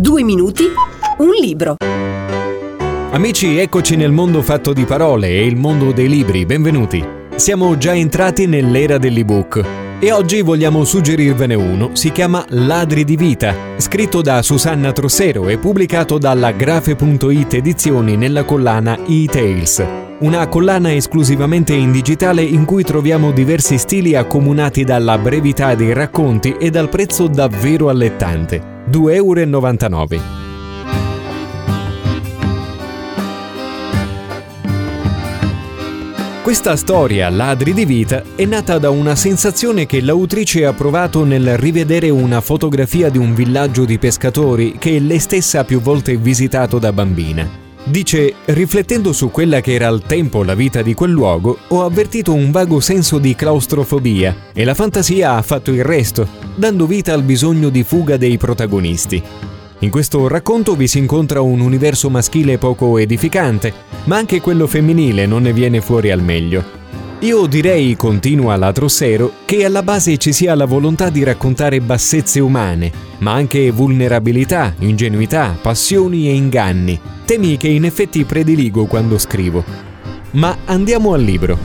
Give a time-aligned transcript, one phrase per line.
[0.00, 0.62] Due minuti,
[1.16, 1.74] un libro.
[3.10, 7.04] Amici, eccoci nel mondo fatto di parole e il mondo dei libri, benvenuti.
[7.34, 9.60] Siamo già entrati nell'era dell'ebook
[9.98, 15.58] e oggi vogliamo suggerirvene uno, si chiama Ladri di vita, scritto da Susanna Trossero e
[15.58, 19.84] pubblicato dalla Grafe.it edizioni nella collana E-Tales.
[20.20, 26.54] Una collana esclusivamente in digitale in cui troviamo diversi stili accomunati dalla brevità dei racconti
[26.56, 28.76] e dal prezzo davvero allettante.
[28.90, 30.38] 2,99 euro.
[36.48, 41.58] Questa storia, Ladri di vita, è nata da una sensazione che l'autrice ha provato nel
[41.58, 46.78] rivedere una fotografia di un villaggio di pescatori che lei stessa ha più volte visitato
[46.78, 47.67] da bambina.
[47.90, 52.34] Dice, riflettendo su quella che era al tempo la vita di quel luogo, ho avvertito
[52.34, 57.22] un vago senso di claustrofobia e la fantasia ha fatto il resto, dando vita al
[57.22, 59.22] bisogno di fuga dei protagonisti.
[59.78, 63.72] In questo racconto vi si incontra un universo maschile poco edificante,
[64.04, 66.76] ma anche quello femminile non ne viene fuori al meglio.
[67.20, 72.38] Io direi, continua la Trossero, che alla base ci sia la volontà di raccontare bassezze
[72.38, 79.64] umane, ma anche vulnerabilità, ingenuità, passioni e inganni, temi che in effetti prediligo quando scrivo.
[80.32, 81.58] Ma andiamo al libro.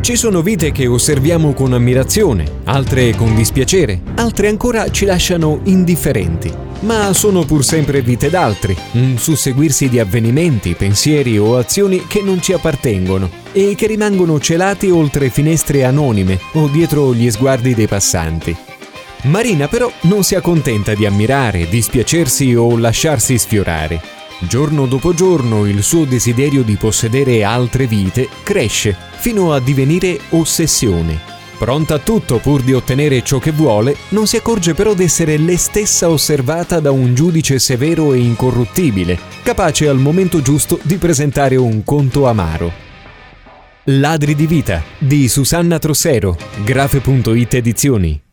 [0.00, 6.65] Ci sono vite che osserviamo con ammirazione, altre con dispiacere, altre ancora ci lasciano indifferenti.
[6.80, 12.40] Ma sono pur sempre vite d'altri, un susseguirsi di avvenimenti, pensieri o azioni che non
[12.42, 18.54] ci appartengono e che rimangono celati oltre finestre anonime o dietro gli sguardi dei passanti.
[19.22, 24.00] Marina però non si accontenta di ammirare, dispiacersi o lasciarsi sfiorare.
[24.40, 31.35] Giorno dopo giorno il suo desiderio di possedere altre vite cresce fino a divenire ossessione.
[31.58, 35.56] Pronta a tutto pur di ottenere ciò che vuole, non si accorge però d'essere lei
[35.56, 41.82] stessa osservata da un giudice severo e incorruttibile, capace al momento giusto di presentare un
[41.82, 42.84] conto amaro.
[43.84, 48.25] Ladri di vita di Susanna Trossero, grafe.it edizioni.